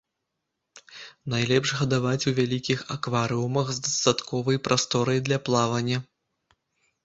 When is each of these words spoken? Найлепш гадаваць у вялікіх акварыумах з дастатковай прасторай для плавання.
Найлепш 1.33 1.73
гадаваць 1.81 2.23
у 2.33 2.33
вялікіх 2.41 2.79
акварыумах 2.97 3.67
з 3.77 3.87
дастатковай 3.87 4.57
прасторай 4.71 5.25
для 5.29 5.37
плавання. 5.51 5.97